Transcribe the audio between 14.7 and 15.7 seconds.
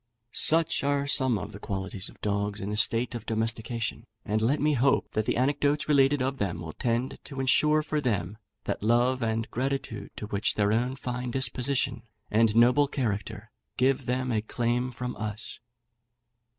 from us.